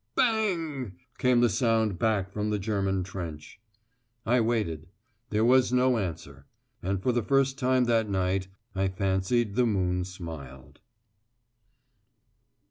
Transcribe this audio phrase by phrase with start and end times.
[0.15, 3.61] "Bang!" came the sound back from the German trench.
[4.25, 4.87] I waited.
[5.29, 6.47] There was no answer.
[6.81, 10.79] And for the first time that night I fancied the moon smiled.